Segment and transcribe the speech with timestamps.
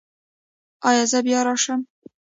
[0.89, 1.79] ایا زه بیا راشم؟